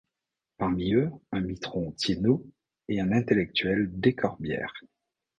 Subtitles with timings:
[0.57, 2.43] Parmi eux, un mitron, Thienot,
[2.87, 4.73] et un intellectuel, Descorbières.